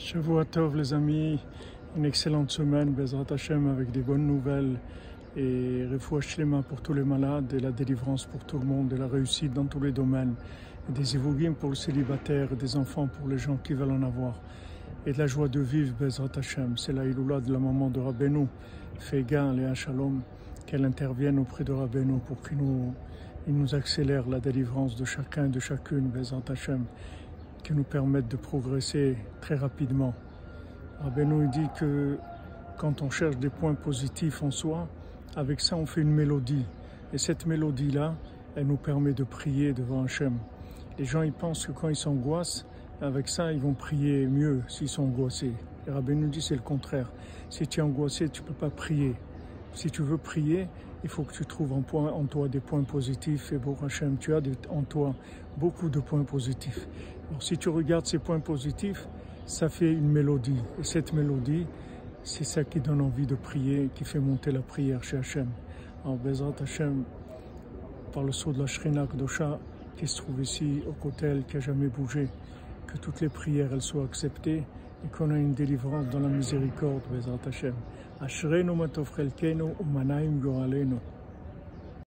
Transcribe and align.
Shavua 0.00 0.44
Tov 0.44 0.76
les 0.76 0.94
amis, 0.94 1.40
une 1.96 2.04
excellente 2.04 2.52
semaine, 2.52 2.92
Bezrat 2.92 3.32
Hashem 3.32 3.66
avec 3.68 3.90
des 3.90 4.00
bonnes 4.00 4.28
nouvelles. 4.28 4.78
Et 5.36 5.86
refouach 5.90 6.36
Shlema 6.36 6.62
pour 6.62 6.80
tous 6.80 6.92
les 6.92 7.02
malades 7.02 7.52
et 7.52 7.58
la 7.58 7.72
délivrance 7.72 8.24
pour 8.24 8.44
tout 8.44 8.60
le 8.60 8.64
monde 8.64 8.92
et 8.92 8.96
la 8.96 9.08
réussite 9.08 9.52
dans 9.52 9.64
tous 9.64 9.80
les 9.80 9.90
domaines. 9.90 10.36
Et 10.88 10.92
des 10.92 11.16
évoguim 11.16 11.52
pour 11.52 11.70
le 11.70 11.74
célibataire 11.74 12.54
des 12.54 12.76
enfants 12.76 13.08
pour 13.08 13.28
les 13.28 13.38
gens 13.38 13.56
qui 13.56 13.74
veulent 13.74 13.90
en 13.90 14.02
avoir. 14.04 14.40
Et 15.04 15.12
de 15.12 15.18
la 15.18 15.26
joie 15.26 15.48
de 15.48 15.60
vivre 15.60 15.92
Bezrat 15.98 16.30
Hashem. 16.36 16.76
C'est 16.76 16.92
la 16.92 17.04
Iloula 17.04 17.40
de 17.40 17.52
la 17.52 17.58
maman 17.58 17.90
de 17.90 17.98
Rabbeinu, 17.98 18.46
Fegan 19.00 19.58
et 19.58 19.74
Shalom, 19.74 20.20
qu'elle 20.64 20.84
intervienne 20.84 21.40
auprès 21.40 21.64
de 21.64 21.72
Rabbeinu 21.72 22.20
pour 22.24 22.40
qu'il 22.40 22.58
nous, 22.58 22.94
nous 23.48 23.74
accélère 23.74 24.28
la 24.28 24.38
délivrance 24.38 24.94
de 24.94 25.04
chacun 25.04 25.46
et 25.46 25.50
de 25.50 25.58
chacune, 25.58 26.08
Bezrat 26.08 26.42
Hashem 26.48 26.84
qui 27.62 27.72
nous 27.72 27.84
permettent 27.84 28.28
de 28.28 28.36
progresser 28.36 29.16
très 29.40 29.54
rapidement. 29.54 30.14
Rabbeinu 31.00 31.48
dit 31.48 31.68
que 31.78 32.18
quand 32.76 33.02
on 33.02 33.10
cherche 33.10 33.36
des 33.36 33.50
points 33.50 33.74
positifs 33.74 34.42
en 34.42 34.50
soi, 34.50 34.88
avec 35.36 35.60
ça 35.60 35.76
on 35.76 35.86
fait 35.86 36.00
une 36.00 36.12
mélodie. 36.12 36.64
Et 37.12 37.18
cette 37.18 37.46
mélodie-là, 37.46 38.14
elle 38.56 38.66
nous 38.66 38.76
permet 38.76 39.12
de 39.12 39.24
prier 39.24 39.72
devant 39.72 40.04
Hachem. 40.04 40.38
Les 40.98 41.04
gens 41.04 41.22
ils 41.22 41.32
pensent 41.32 41.66
que 41.66 41.72
quand 41.72 41.88
ils 41.88 41.96
s'angoissent, 41.96 42.66
avec 43.00 43.28
ça 43.28 43.52
ils 43.52 43.60
vont 43.60 43.74
prier 43.74 44.26
mieux 44.26 44.62
s'ils 44.68 44.88
sont 44.88 45.04
angoissés. 45.04 45.52
Et 45.86 45.90
Rabbeinu 45.90 46.28
dit 46.28 46.42
c'est 46.42 46.56
le 46.56 46.62
contraire. 46.62 47.10
Si 47.50 47.66
tu 47.66 47.80
es 47.80 47.82
angoissé, 47.82 48.28
tu 48.28 48.42
ne 48.42 48.46
peux 48.48 48.54
pas 48.54 48.70
prier. 48.70 49.14
Si 49.74 49.90
tu 49.90 50.02
veux 50.02 50.18
prier, 50.18 50.68
il 51.04 51.08
faut 51.08 51.22
que 51.22 51.32
tu 51.32 51.46
trouves 51.46 51.72
en, 51.72 51.82
toi 52.24 52.48
des 52.48 52.60
points 52.60 52.82
positifs. 52.82 53.52
Et 53.52 53.58
pour 53.58 53.82
Hachem, 53.84 54.16
tu 54.18 54.34
as 54.34 54.40
en 54.70 54.82
toi 54.82 55.14
beaucoup 55.56 55.88
de 55.88 56.00
points 56.00 56.24
positifs. 56.24 56.88
Alors, 57.28 57.42
si 57.42 57.56
tu 57.56 57.68
regardes 57.68 58.06
ces 58.06 58.18
points 58.18 58.40
positifs, 58.40 59.08
ça 59.46 59.68
fait 59.68 59.92
une 59.92 60.08
mélodie. 60.08 60.60
Et 60.80 60.84
cette 60.84 61.12
mélodie, 61.12 61.66
c'est 62.22 62.44
ça 62.44 62.64
qui 62.64 62.80
donne 62.80 63.00
envie 63.00 63.26
de 63.26 63.34
prier, 63.34 63.90
qui 63.94 64.04
fait 64.04 64.18
monter 64.18 64.50
la 64.50 64.60
prière 64.60 65.02
chez 65.04 65.18
Hachem. 65.18 65.48
Alors, 66.04 66.16
Bezrat 66.16 66.54
Hachem, 66.60 67.04
par 68.12 68.24
le 68.24 68.32
saut 68.32 68.52
de 68.52 68.58
la 68.58 68.66
Shrina 68.66 69.06
Kdosha, 69.06 69.58
qui 69.96 70.06
se 70.06 70.22
trouve 70.22 70.40
ici 70.40 70.82
au 70.88 70.92
Kotel, 70.92 71.44
qui 71.46 71.56
n'a 71.56 71.60
jamais 71.60 71.88
bougé, 71.88 72.28
que 72.86 72.96
toutes 72.96 73.20
les 73.20 73.28
prières 73.28 73.72
elles 73.72 73.82
soient 73.82 74.04
acceptées 74.04 74.64
et 75.04 75.08
qu'on 75.08 75.30
ait 75.30 75.40
une 75.40 75.54
délivrance 75.54 76.08
dans 76.08 76.20
la 76.20 76.28
miséricorde, 76.28 77.02
Bezrat 77.12 77.38
Hashem. 77.46 77.74
Ashrenu 78.20 78.74
matov 78.74 79.14
chelkenu 79.14 79.74
umanaim 79.80 80.40
goralenu. 80.40 80.96